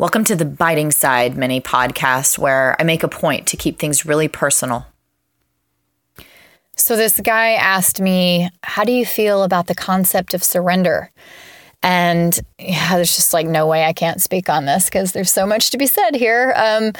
[0.00, 4.06] Welcome to the Biting Side mini podcast, where I make a point to keep things
[4.06, 4.86] really personal.
[6.74, 11.10] So, this guy asked me, How do you feel about the concept of surrender?
[11.82, 15.44] And yeah, there's just like no way I can't speak on this because there's so
[15.46, 16.54] much to be said here.
[16.56, 16.92] Um,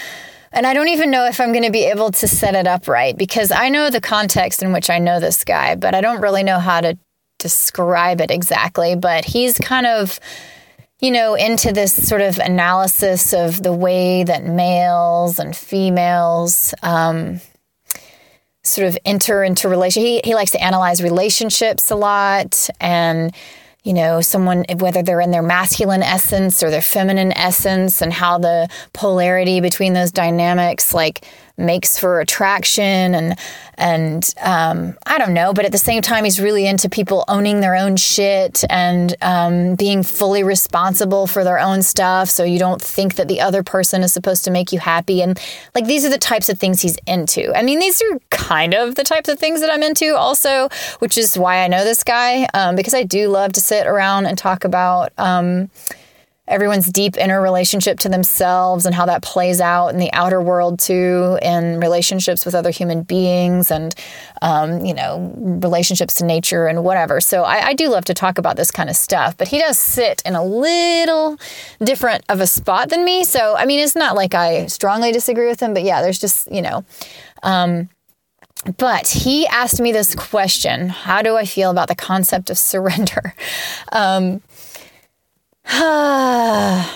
[0.52, 2.86] and I don't even know if I'm going to be able to set it up
[2.86, 6.20] right because I know the context in which I know this guy, but I don't
[6.20, 6.98] really know how to
[7.38, 8.94] describe it exactly.
[8.94, 10.20] But he's kind of
[11.00, 17.40] you know, into this sort of analysis of the way that males and females um,
[18.62, 20.02] sort of enter into relation.
[20.02, 23.34] He, he likes to analyze relationships a lot and
[23.82, 28.36] you know, someone, whether they're in their masculine essence or their feminine essence, and how
[28.36, 31.24] the polarity between those dynamics, like,
[31.60, 33.38] makes for attraction and
[33.80, 37.60] and um, I don't know, but at the same time, he's really into people owning
[37.60, 42.28] their own shit and um, being fully responsible for their own stuff.
[42.28, 45.22] So you don't think that the other person is supposed to make you happy.
[45.22, 45.40] And
[45.74, 47.56] like these are the types of things he's into.
[47.56, 51.16] I mean, these are kind of the types of things that I'm into, also, which
[51.16, 54.36] is why I know this guy um, because I do love to sit around and
[54.36, 55.70] talk about um,
[56.50, 60.78] everyone's deep inner relationship to themselves and how that plays out in the outer world
[60.78, 63.94] too, in relationships with other human beings and,
[64.42, 67.20] um, you know, relationships to nature and whatever.
[67.20, 69.78] So I, I do love to talk about this kind of stuff, but he does
[69.78, 71.38] sit in a little
[71.82, 73.24] different of a spot than me.
[73.24, 76.50] So, I mean, it's not like I strongly disagree with him, but yeah, there's just,
[76.52, 76.84] you know,
[77.42, 77.88] um,
[78.76, 83.34] but he asked me this question How do I feel about the concept of surrender?
[83.92, 84.40] Um,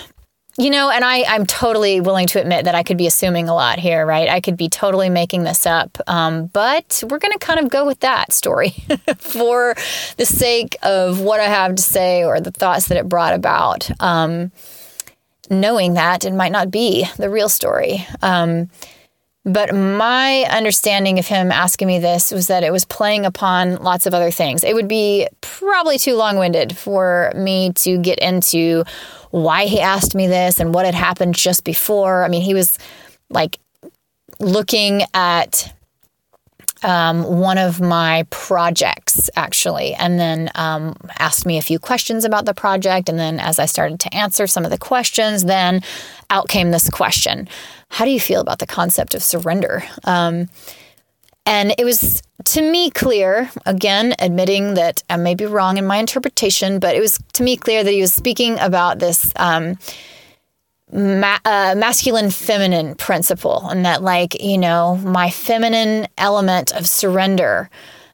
[0.57, 3.53] you know, and I, I'm totally willing to admit that I could be assuming a
[3.53, 4.29] lot here, right?
[4.29, 5.97] I could be totally making this up.
[6.07, 8.69] Um, but we're going to kind of go with that story
[9.17, 9.75] for
[10.17, 13.89] the sake of what I have to say or the thoughts that it brought about.
[14.01, 14.51] Um,
[15.49, 18.05] knowing that it might not be the real story.
[18.21, 18.69] Um,
[19.45, 24.07] but my understanding of him asking me this was that it was playing upon lots
[24.07, 24.63] of other things.
[24.63, 28.83] It would be probably too long winded for me to get into
[29.29, 32.23] why he asked me this and what had happened just before.
[32.23, 32.79] I mean, he was
[33.29, 33.59] like
[34.39, 35.71] looking at
[36.85, 42.45] um, one of my projects actually, and then um, asked me a few questions about
[42.45, 43.09] the project.
[43.09, 45.81] And then, as I started to answer some of the questions, then
[46.29, 47.49] out came this question
[47.89, 49.83] How do you feel about the concept of surrender?
[50.03, 50.47] Um,
[51.47, 55.97] and it was to me clear, again, admitting that I may be wrong in my
[55.97, 59.77] interpretation, but it was to me clear that he was speaking about this um,
[60.91, 67.69] ma- uh, masculine feminine principle and that like you know my feminine element of surrender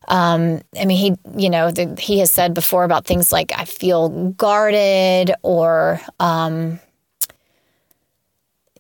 [0.08, 3.64] um, I mean, he, you know, the, he has said before about things like I
[3.66, 6.80] feel guarded or, um,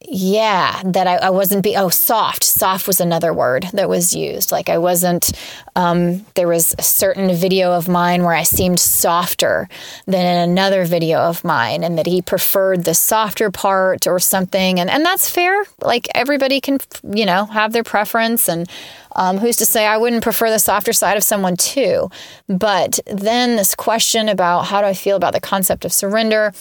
[0.07, 2.43] yeah, that I, I wasn't be oh soft.
[2.43, 4.51] Soft was another word that was used.
[4.51, 5.31] Like I wasn't.
[5.75, 9.69] Um, there was a certain video of mine where I seemed softer
[10.05, 14.79] than in another video of mine, and that he preferred the softer part or something.
[14.79, 15.63] And and that's fair.
[15.81, 18.49] Like everybody can, you know, have their preference.
[18.49, 18.69] And
[19.15, 22.09] um, who's to say I wouldn't prefer the softer side of someone too?
[22.47, 26.53] But then this question about how do I feel about the concept of surrender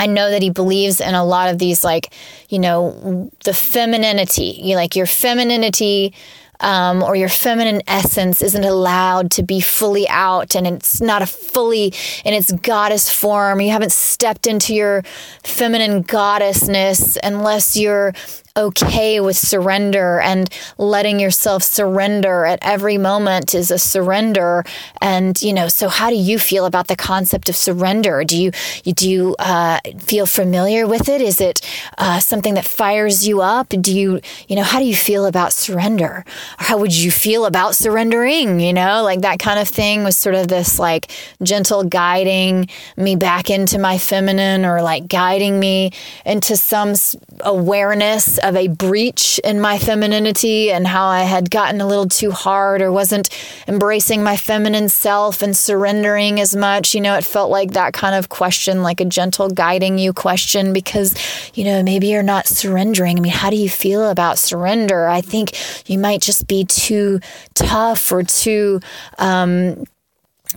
[0.00, 2.12] I know that he believes in a lot of these, like,
[2.48, 6.14] you know, the femininity, you like your femininity
[6.60, 11.26] um, or your feminine essence isn't allowed to be fully out and it's not a
[11.26, 11.92] fully
[12.24, 13.60] in its goddess form.
[13.60, 15.02] You haven't stepped into your
[15.42, 18.14] feminine goddessness unless you're
[18.60, 20.48] okay with surrender and
[20.78, 24.64] letting yourself surrender at every moment is a surrender.
[25.00, 28.24] And you know so how do you feel about the concept of surrender?
[28.24, 28.52] Do you,
[28.84, 31.20] do you uh, feel familiar with it?
[31.20, 31.60] Is it
[31.98, 33.68] uh, something that fires you up?
[33.68, 36.24] Do you you know how do you feel about surrender?
[36.58, 38.60] Or how would you feel about surrendering?
[38.60, 41.10] You know like that kind of thing was sort of this like
[41.42, 45.92] gentle guiding me back into my feminine or like guiding me
[46.24, 46.94] into some
[47.40, 52.32] awareness of a breach in my femininity and how I had gotten a little too
[52.32, 53.30] hard or wasn't
[53.68, 56.94] embracing my feminine self and surrendering as much.
[56.94, 60.72] You know, it felt like that kind of question, like a gentle guiding you question,
[60.72, 61.14] because,
[61.54, 63.16] you know, maybe you're not surrendering.
[63.16, 65.08] I mean, how do you feel about surrender?
[65.08, 65.52] I think
[65.88, 67.20] you might just be too
[67.54, 68.80] tough or too,
[69.18, 69.84] um,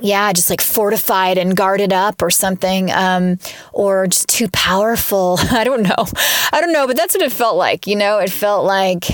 [0.01, 3.37] yeah, just like fortified and guarded up or something, um,
[3.71, 5.37] or just too powerful.
[5.51, 6.05] I don't know.
[6.51, 7.87] I don't know, but that's what it felt like.
[7.87, 9.05] You know, it felt like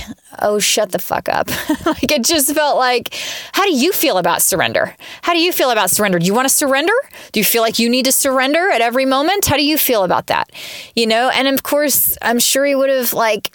[0.41, 1.49] oh, shut the fuck up.
[1.85, 3.13] like it just felt like,
[3.53, 4.95] how do you feel about surrender?
[5.21, 6.19] How do you feel about surrender?
[6.19, 6.93] Do you want to surrender?
[7.31, 9.45] Do you feel like you need to surrender at every moment?
[9.45, 10.51] How do you feel about that?
[10.95, 13.51] You know, and of course, I'm sure he would have like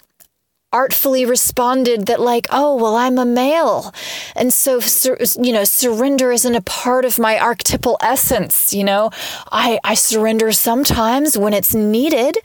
[0.75, 3.93] artfully responded that like oh well i'm a male.
[4.35, 4.81] And so
[5.41, 9.09] you know surrender isn't a part of my archetypal essence you know?
[9.51, 12.37] I i surrender sometimes when it's needed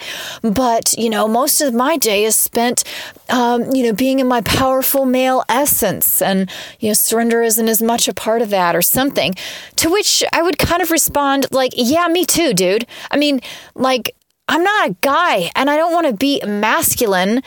[0.43, 2.85] but you know most of my day is spent
[3.29, 6.23] um, you know being in my powerful male essence.
[6.23, 6.39] And
[6.79, 9.35] you know surrender isn't as much a part of that or something.
[9.77, 12.87] To which i would kind of respond like yeah me too dude.
[13.11, 13.41] I mean
[13.75, 14.15] like
[14.51, 17.41] I'm not a guy and I don't want to be masculine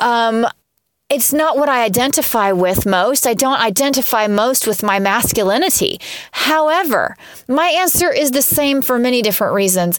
[0.00, 0.46] um,
[1.10, 3.26] it's not what I identify with most.
[3.26, 6.00] I don't identify most with my masculinity.
[6.30, 7.16] However,
[7.48, 9.98] my answer is the same for many different reasons.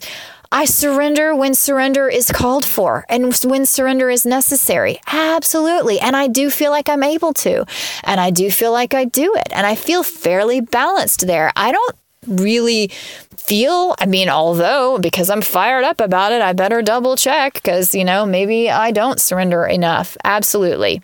[0.50, 5.00] I surrender when surrender is called for and when surrender is necessary.
[5.06, 5.98] Absolutely.
[5.98, 7.64] And I do feel like I'm able to.
[8.04, 9.48] And I do feel like I do it.
[9.52, 11.52] And I feel fairly balanced there.
[11.56, 11.96] I don't
[12.26, 12.88] really
[13.36, 13.94] feel.
[13.98, 18.04] I mean, although because I'm fired up about it, I better double check because, you
[18.04, 20.16] know, maybe I don't surrender enough.
[20.24, 21.02] Absolutely.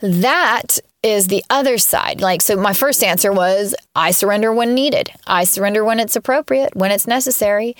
[0.00, 2.20] That is the other side.
[2.20, 6.76] Like, so my first answer was I surrender when needed, I surrender when it's appropriate,
[6.76, 7.76] when it's necessary.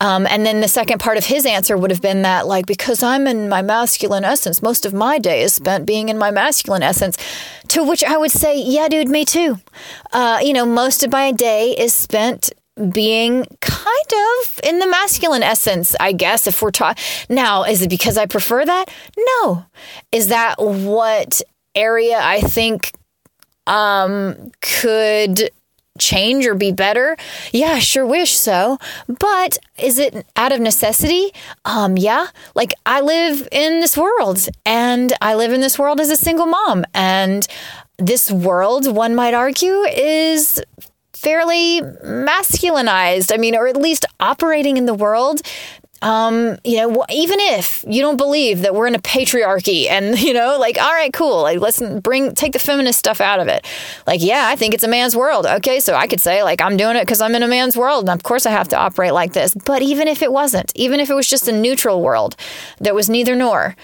[0.00, 3.02] Um, and then the second part of his answer would have been that, like, because
[3.02, 6.82] I'm in my masculine essence, most of my day is spent being in my masculine
[6.82, 7.16] essence.
[7.68, 9.58] To which I would say, yeah, dude, me too.
[10.12, 12.52] Uh, you know, most of my day is spent
[12.90, 17.02] being kind of in the masculine essence, I guess, if we're talking.
[17.28, 18.86] Now, is it because I prefer that?
[19.18, 19.66] No.
[20.10, 21.42] Is that what
[21.74, 22.92] area I think
[23.66, 25.50] um, could
[25.98, 27.16] change or be better?
[27.52, 28.78] Yeah, sure wish so.
[29.06, 31.32] But is it out of necessity?
[31.64, 32.28] Um, yeah.
[32.54, 36.46] Like I live in this world and I live in this world as a single
[36.46, 36.84] mom.
[36.94, 37.46] And
[37.98, 40.60] this world, one might argue, is
[41.12, 43.32] fairly masculinized.
[43.32, 45.42] I mean, or at least operating in the world
[46.02, 50.34] um, you know, even if you don't believe that we're in a patriarchy and, you
[50.34, 51.42] know, like, all right, cool.
[51.42, 53.64] Like, let's bring, take the feminist stuff out of it.
[54.06, 55.46] Like, yeah, I think it's a man's world.
[55.46, 55.80] Okay.
[55.80, 58.08] So I could say, like, I'm doing it because I'm in a man's world.
[58.08, 59.54] And of course I have to operate like this.
[59.54, 62.36] But even if it wasn't, even if it was just a neutral world
[62.80, 63.76] that was neither nor,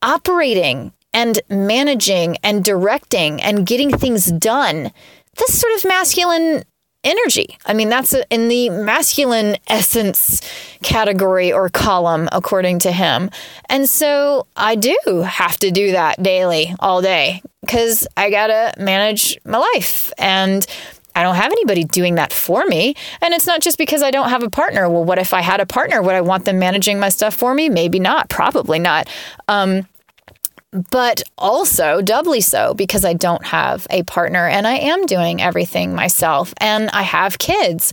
[0.00, 4.92] operating and managing and directing and getting things done,
[5.36, 6.64] this sort of masculine
[7.04, 7.56] energy.
[7.66, 10.40] I mean, that's in the masculine essence
[10.82, 13.30] category or column, according to him.
[13.68, 14.96] And so I do
[15.26, 20.12] have to do that daily, all day, because I got to manage my life.
[20.18, 20.66] And
[21.14, 22.94] I don't have anybody doing that for me.
[23.20, 24.88] And it's not just because I don't have a partner.
[24.88, 26.00] Well, what if I had a partner?
[26.00, 27.68] Would I want them managing my stuff for me?
[27.68, 28.28] Maybe not.
[28.28, 29.08] Probably not.
[29.48, 29.86] Um,
[30.90, 35.94] but also doubly so because I don't have a partner and I am doing everything
[35.94, 37.92] myself and I have kids.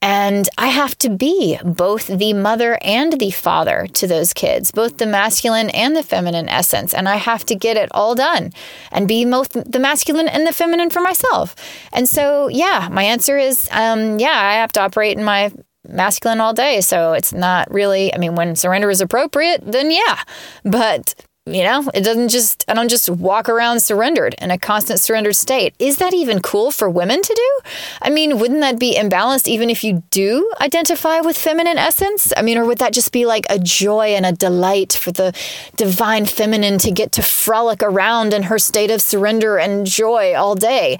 [0.00, 4.98] And I have to be both the mother and the father to those kids, both
[4.98, 6.92] the masculine and the feminine essence.
[6.92, 8.52] And I have to get it all done
[8.92, 11.56] and be both the masculine and the feminine for myself.
[11.90, 15.50] And so, yeah, my answer is um, yeah, I have to operate in my
[15.88, 16.82] masculine all day.
[16.82, 20.18] So it's not really, I mean, when surrender is appropriate, then yeah.
[20.64, 21.14] But
[21.46, 25.36] you know, it doesn't just, I don't just walk around surrendered in a constant surrendered
[25.36, 25.74] state.
[25.78, 27.70] Is that even cool for women to do?
[28.00, 32.32] I mean, wouldn't that be imbalanced even if you do identify with feminine essence?
[32.34, 35.34] I mean, or would that just be like a joy and a delight for the
[35.76, 40.54] divine feminine to get to frolic around in her state of surrender and joy all
[40.54, 40.96] day?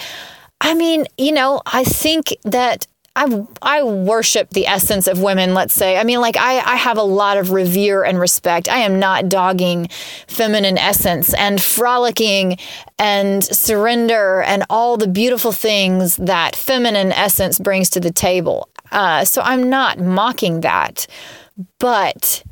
[0.61, 5.75] I mean, you know, I think that I I worship the essence of women, let's
[5.75, 5.97] say.
[5.97, 8.69] I mean, like I, I have a lot of revere and respect.
[8.69, 9.89] I am not dogging
[10.27, 12.59] feminine essence and frolicking
[12.99, 18.69] and surrender and all the beautiful things that feminine essence brings to the table.
[18.91, 21.07] Uh, so I'm not mocking that.
[21.79, 22.43] But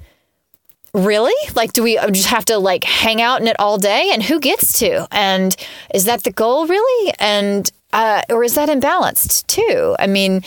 [0.94, 1.34] really?
[1.56, 4.10] Like, do we just have to like hang out in it all day?
[4.12, 5.08] And who gets to?
[5.10, 5.56] And
[5.92, 7.14] is that the goal, really?
[7.18, 9.96] And uh, or is that imbalanced too?
[9.98, 10.42] I mean,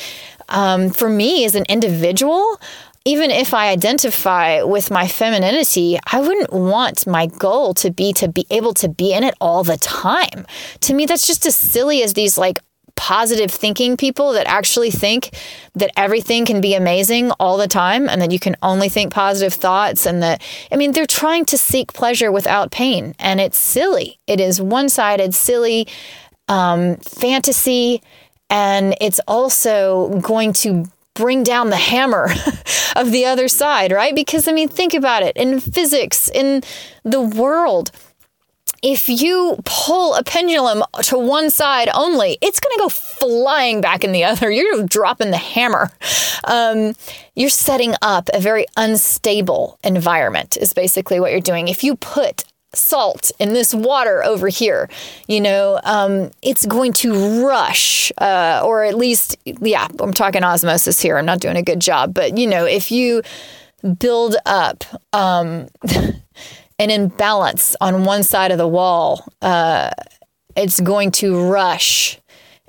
[0.49, 2.59] um, for me as an individual,
[3.05, 8.27] even if I identify with my femininity, I wouldn't want my goal to be to
[8.27, 10.47] be able to be in it all the time.
[10.81, 12.59] To me, that's just as silly as these like
[12.95, 15.37] positive thinking people that actually think
[15.75, 19.53] that everything can be amazing all the time and that you can only think positive
[19.53, 24.19] thoughts and that I mean they're trying to seek pleasure without pain and it's silly.
[24.27, 25.87] It is one-sided, silly
[26.47, 28.01] um, fantasy,
[28.49, 32.29] and it's also going to bring down the hammer
[32.95, 34.13] of the other side, right?
[34.13, 36.61] Because, I mean, think about it in physics, in
[37.03, 37.91] the world,
[38.83, 44.03] if you pull a pendulum to one side only, it's going to go flying back
[44.03, 44.51] in the other.
[44.51, 45.89] You're dropping the hammer.
[46.43, 46.93] Um,
[47.35, 51.67] you're setting up a very unstable environment, is basically what you're doing.
[51.67, 52.43] If you put
[52.75, 54.89] salt in this water over here,
[55.27, 60.99] you know, um, it's going to rush, uh, or at least, yeah, I'm talking osmosis
[60.99, 61.17] here.
[61.17, 62.13] I'm not doing a good job.
[62.13, 63.21] But, you know, if you
[63.99, 65.67] build up, um,
[66.79, 69.91] an imbalance on one side of the wall, uh,
[70.55, 72.19] it's going to rush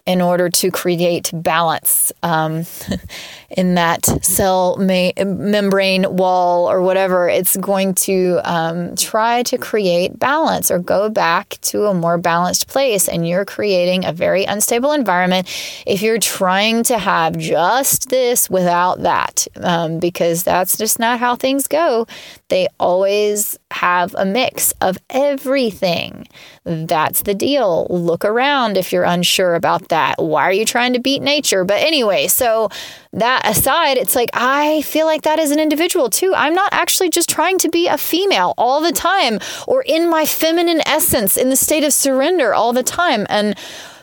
[0.06, 2.64] in order to create balance um,
[3.50, 7.28] in that cell ma- membrane wall or whatever.
[7.28, 12.68] It's going to um, try to create balance or go back to a more balanced
[12.68, 13.08] place.
[13.08, 15.48] And you're creating a very unstable environment
[15.86, 21.36] if you're trying to have just this without that, um, because that's just not how
[21.36, 22.06] things go.
[22.48, 26.26] They always have a mix of everything.
[26.64, 27.86] That's the deal.
[27.90, 30.16] Look around if you're unsure about that.
[30.18, 31.64] Why are you trying to beat nature?
[31.64, 32.70] But anyway, so
[33.16, 36.32] that aside, it's like I feel like that as an individual too.
[36.36, 40.26] I'm not actually just trying to be a female all the time or in my
[40.26, 43.26] feminine essence in the state of surrender all the time.
[43.28, 43.56] And,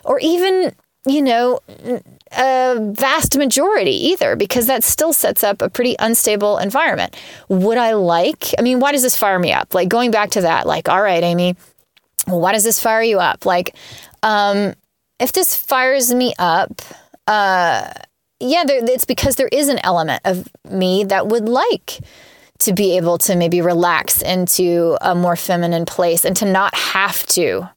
[0.04, 1.60] or even, you know,
[2.32, 7.16] a vast majority either, because that still sets up a pretty unstable environment.
[7.50, 9.74] Would I like, I mean, why does this fire me up?
[9.74, 11.56] Like going back to that, like, all right, Amy,
[12.28, 13.46] well, why does this fire you up?
[13.46, 13.76] Like,
[14.24, 14.74] um,
[15.20, 16.82] if this fires me up,
[17.28, 17.94] uh,
[18.40, 22.00] yeah, there, it's because there is an element of me that would like
[22.60, 27.26] to be able to maybe relax into a more feminine place and to not have
[27.28, 27.70] to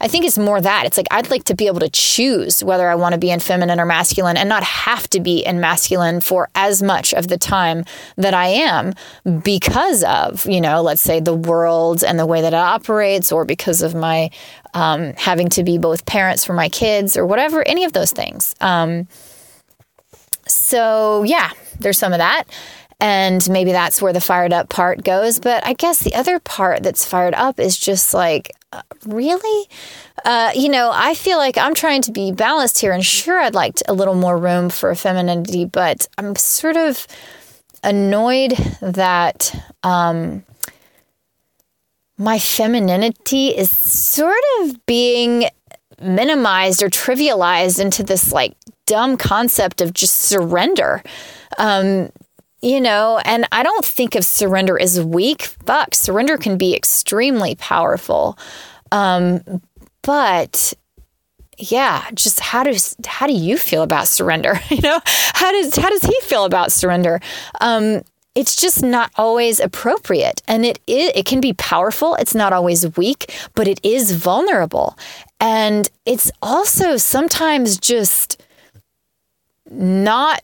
[0.00, 0.86] I think it's more that.
[0.86, 3.40] It's like I'd like to be able to choose whether I want to be in
[3.40, 7.38] feminine or masculine and not have to be in masculine for as much of the
[7.38, 7.84] time
[8.16, 8.94] that I am
[9.42, 13.44] because of, you know, let's say the world and the way that it operates or
[13.44, 14.30] because of my
[14.74, 18.54] um, having to be both parents for my kids or whatever, any of those things.
[18.60, 19.08] Um,
[20.68, 22.44] so, yeah, there's some of that.
[23.00, 25.38] And maybe that's where the fired up part goes.
[25.40, 29.68] But I guess the other part that's fired up is just like, uh, really?
[30.26, 32.92] Uh, you know, I feel like I'm trying to be balanced here.
[32.92, 37.06] And sure, I'd like a little more room for femininity, but I'm sort of
[37.82, 39.54] annoyed that.
[39.82, 40.44] Um,
[42.18, 45.44] my femininity is sort of being
[46.00, 48.56] minimized or trivialized into this like
[48.88, 51.02] dumb concept of just surrender.
[51.58, 52.10] Um,
[52.60, 55.42] you know, and I don't think of surrender as weak.
[55.42, 58.36] Fuck, surrender can be extremely powerful.
[58.90, 59.60] Um,
[60.02, 60.72] but
[61.58, 64.58] yeah, just how does how do you feel about surrender?
[64.70, 67.20] you know, how does how does he feel about surrender?
[67.60, 68.02] Um,
[68.34, 72.14] it's just not always appropriate, and it is, it can be powerful.
[72.14, 74.96] It's not always weak, but it is vulnerable,
[75.38, 78.40] and it's also sometimes just
[79.70, 80.42] not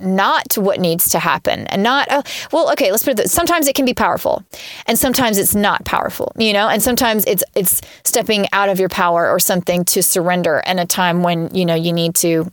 [0.00, 3.66] not what needs to happen and not oh, well okay let's put it this sometimes
[3.66, 4.44] it can be powerful
[4.86, 8.88] and sometimes it's not powerful you know and sometimes it's it's stepping out of your
[8.88, 12.48] power or something to surrender in a time when you know you need to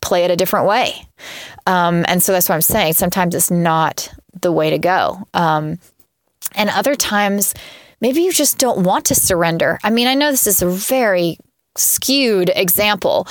[0.00, 1.06] play it a different way.
[1.66, 2.94] Um, and so that's what i'm saying.
[2.94, 5.26] Sometimes it's not the way to go.
[5.34, 5.78] Um,
[6.54, 7.54] and other times
[8.00, 9.78] maybe you just don't want to surrender.
[9.84, 11.38] I mean i know this is a very
[11.76, 13.28] skewed example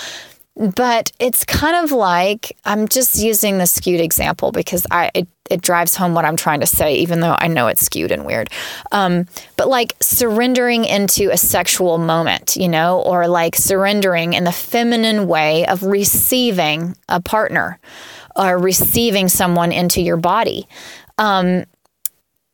[0.60, 5.62] but it's kind of like I'm just using the skewed example because I it, it
[5.62, 8.50] drives home what I'm trying to say, even though I know it's skewed and weird.
[8.92, 9.26] Um,
[9.56, 15.28] but like surrendering into a sexual moment, you know, or like surrendering in the feminine
[15.28, 17.80] way of receiving a partner
[18.36, 20.68] or receiving someone into your body.
[21.18, 21.64] Um,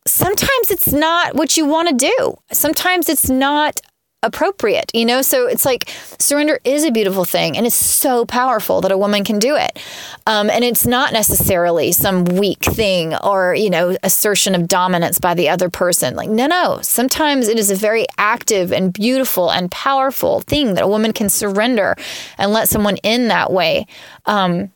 [0.06, 2.38] sometimes it's not what you want to do.
[2.52, 3.80] Sometimes it's not
[4.24, 5.22] appropriate, you know?
[5.22, 9.24] So it's like surrender is a beautiful thing and it's so powerful that a woman
[9.24, 9.80] can do it.
[10.26, 15.36] Um, and it's not necessarily some weak thing or, you know, assertion of dominance by
[15.36, 16.16] the other person.
[16.16, 16.80] Like, no, no.
[16.82, 21.30] Sometimes it is a very active and beautiful and powerful thing that a woman can
[21.30, 21.96] surrender
[22.38, 23.86] and let someone in that way.
[24.26, 24.72] Um,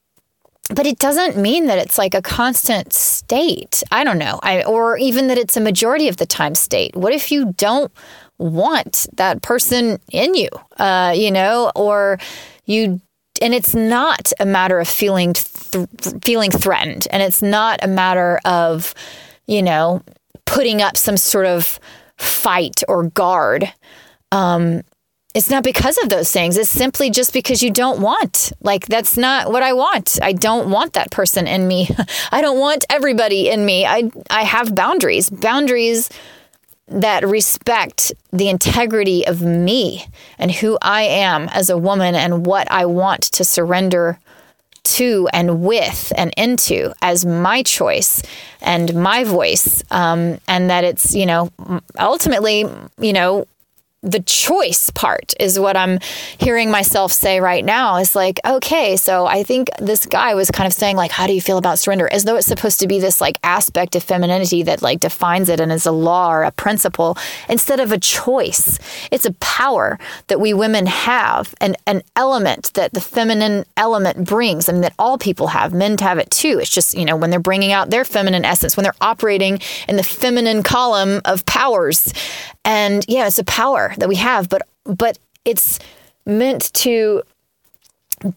[0.70, 3.84] but it doesn't mean that it's like a constant state.
[3.92, 4.40] I don't know.
[4.44, 6.96] I, or even that it's a majority of the time state.
[6.96, 7.92] What if you don't
[8.38, 12.20] want that person in you, uh, you know, or
[12.66, 13.02] you
[13.42, 15.88] and it's not a matter of feeling th-
[16.24, 18.94] feeling threatened and it's not a matter of
[19.48, 20.02] you know
[20.46, 21.80] putting up some sort of
[22.18, 23.72] fight or guard
[24.32, 24.82] um,
[25.36, 26.58] it's not because of those things.
[26.58, 28.52] It's simply just because you don't want.
[28.62, 30.18] Like that's not what i want.
[30.22, 31.90] I don't want that person in me.
[32.32, 33.86] I don't want everybody in me.
[33.86, 35.30] I i have boundaries.
[35.30, 36.10] Boundaries
[36.88, 40.06] that respect the integrity of me
[40.40, 44.20] and who I am as a woman and what I want to surrender
[44.82, 48.24] to and with and into as my choice
[48.62, 49.84] and my voice.
[49.92, 51.52] Um, and that it's, you know,
[52.00, 52.66] ultimately,
[52.98, 53.46] you know,
[54.02, 56.00] the choice part is what I'm
[56.38, 57.98] hearing myself say right now.
[57.98, 61.34] Is like, okay, so I think this guy was kind of saying, like, how do
[61.34, 62.08] you feel about surrender?
[62.12, 65.60] As though it's supposed to be this like aspect of femininity that like defines it
[65.60, 67.18] and is a law or a principle
[67.50, 68.80] instead of a choice.
[69.12, 74.70] It's a power that we women have and an element that the feminine element brings
[74.70, 75.74] and that all people have.
[75.74, 76.60] Men have it too.
[76.60, 79.98] It's just, you know, when they're bringing out their feminine essence, when they're operating in
[79.98, 82.14] the feminine column of powers.
[82.66, 85.80] And yeah, it's a power that we have, but but it's
[86.26, 87.24] meant to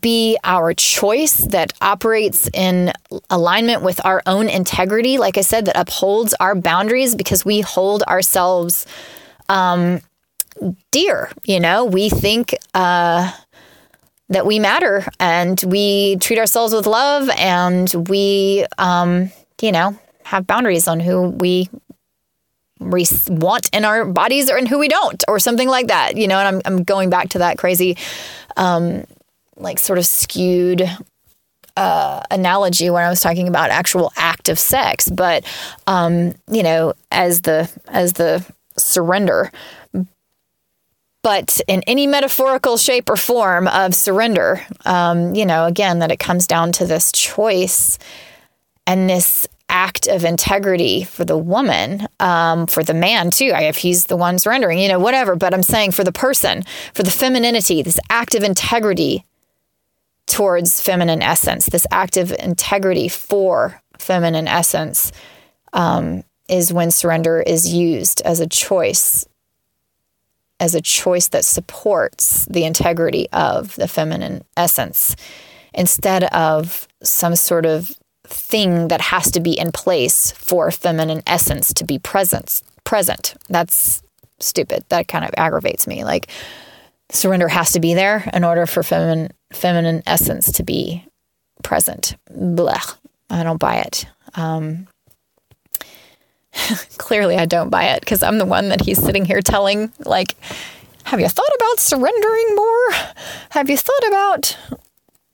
[0.01, 2.93] be our choice that operates in
[3.31, 5.19] alignment with our own integrity.
[5.19, 8.87] Like I said, that upholds our boundaries because we hold ourselves
[9.49, 10.01] um,
[10.91, 11.31] dear.
[11.45, 13.33] You know, we think uh,
[14.29, 20.47] that we matter and we treat ourselves with love and we, um, you know, have
[20.47, 21.69] boundaries on who we
[22.91, 26.27] we want in our bodies or in who we don't or something like that you
[26.27, 27.97] know and i'm, I'm going back to that crazy
[28.57, 29.05] um,
[29.57, 30.83] like sort of skewed
[31.77, 35.45] uh, analogy when i was talking about actual act of sex but
[35.87, 38.45] um, you know as the as the
[38.77, 39.51] surrender.
[41.23, 46.19] But in any metaphorical shape or form of surrender um, you know again that it
[46.19, 47.99] comes down to this choice
[48.87, 54.07] and this act of integrity for the woman, um, for the man too, if he's
[54.07, 55.35] the one surrendering, you know, whatever.
[55.35, 56.63] But I'm saying for the person,
[56.93, 59.25] for the femininity, this act of integrity
[60.27, 65.11] towards feminine essence, this act of integrity for feminine essence
[65.73, 69.27] um, is when surrender is used as a choice,
[70.61, 75.17] as a choice that supports the integrity of the feminine essence
[75.73, 77.97] instead of some sort of
[78.33, 82.63] thing that has to be in place for feminine essence to be present.
[82.85, 83.35] Present.
[83.49, 84.03] That's
[84.41, 84.85] stupid.
[84.89, 86.05] That kind of aggravates me.
[86.05, 86.29] Like
[87.11, 91.05] surrender has to be there in order for feminine feminine essence to be
[91.63, 92.17] present.
[92.31, 92.97] Blech.
[93.31, 94.07] I don't buy it.
[94.35, 94.87] Um,
[96.99, 100.37] clearly, I don't buy it because I'm the one that he's sitting here telling, like,
[101.05, 102.91] have you thought about surrendering more?
[103.51, 104.57] Have you thought about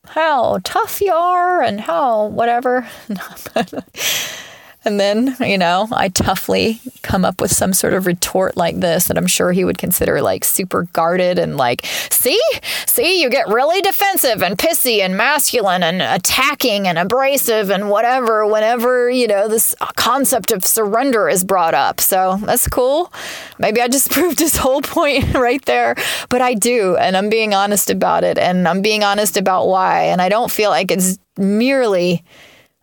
[0.09, 2.87] how tough you are and how whatever.
[4.85, 9.09] And then, you know, I toughly come up with some sort of retort like this
[9.09, 12.41] that I'm sure he would consider like super guarded and like, see,
[12.87, 18.47] see, you get really defensive and pissy and masculine and attacking and abrasive and whatever
[18.47, 22.01] whenever, you know, this concept of surrender is brought up.
[22.01, 23.12] So that's cool.
[23.59, 25.97] Maybe I just proved his whole point right there.
[26.29, 26.97] But I do.
[26.97, 28.38] And I'm being honest about it.
[28.38, 30.05] And I'm being honest about why.
[30.05, 32.25] And I don't feel like it's merely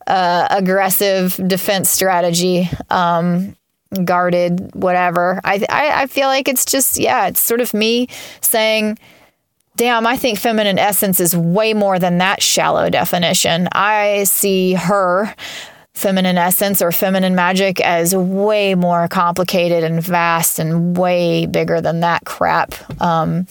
[0.08, 3.56] uh, aggressive defense strategy, um,
[4.04, 5.40] guarded, whatever.
[5.44, 8.08] I, I, I feel like it's just, yeah, it's sort of me
[8.42, 8.98] saying,
[9.76, 13.68] damn, I think feminine essence is way more than that shallow definition.
[13.72, 15.34] I see her
[15.94, 22.02] feminine essence or feminine magic as way more complicated and vast and way bigger than
[22.02, 22.74] that crap.
[23.02, 23.48] Um,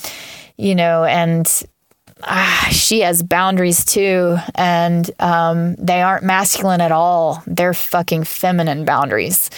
[0.57, 1.51] you know, and
[2.23, 7.43] ah, she has boundaries too, and um, they aren't masculine at all.
[7.47, 9.51] They're fucking feminine boundaries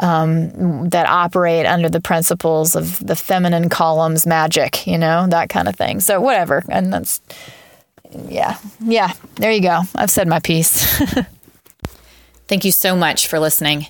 [0.00, 5.68] um, that operate under the principles of the feminine columns magic, you know, that kind
[5.68, 6.00] of thing.
[6.00, 6.64] So, whatever.
[6.68, 7.20] And that's,
[8.28, 9.82] yeah, yeah, there you go.
[9.94, 11.00] I've said my piece.
[12.48, 13.86] Thank you so much for listening.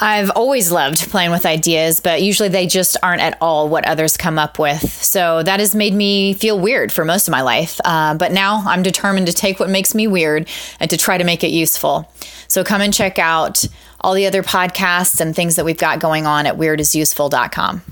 [0.00, 4.16] I've always loved playing with ideas, but usually they just aren't at all what others
[4.16, 4.90] come up with.
[5.02, 7.80] So that has made me feel weird for most of my life.
[7.84, 11.24] Uh, but now I'm determined to take what makes me weird and to try to
[11.24, 12.10] make it useful.
[12.46, 13.64] So come and check out
[14.00, 17.82] all the other podcasts and things that we've got going on at weirdisuseful.com.